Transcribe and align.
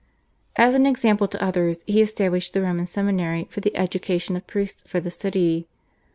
As 0.55 0.73
an 0.73 0.87
example 0.87 1.27
to 1.27 1.43
others 1.43 1.77
he 1.85 2.01
established 2.01 2.53
the 2.55 2.63
Roman 2.63 2.87
Seminary 2.87 3.45
for 3.51 3.59
the 3.59 3.75
education 3.77 4.35
of 4.35 4.47
priests 4.47 4.81
for 4.87 4.99
the 4.99 5.11
city. 5.11 5.67